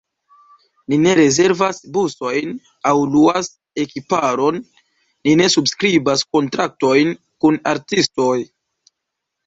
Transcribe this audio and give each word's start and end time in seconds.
Ni 0.93 0.97
ne 1.01 1.11
rezervas 1.19 1.81
busojn 1.97 2.55
aŭ 2.93 2.95
luas 3.17 3.51
ekiparon, 3.85 4.59
ni 5.29 5.39
ne 5.45 5.53
subskribas 5.59 6.27
kontraktojn 6.35 7.17
kun 7.43 7.65
artistoj. 7.77 8.37